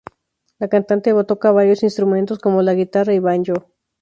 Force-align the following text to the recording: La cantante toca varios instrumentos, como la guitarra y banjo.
La 0.57 0.67
cantante 0.67 1.13
toca 1.25 1.51
varios 1.51 1.83
instrumentos, 1.83 2.39
como 2.39 2.63
la 2.63 2.73
guitarra 2.73 3.13
y 3.13 3.19
banjo. 3.19 3.69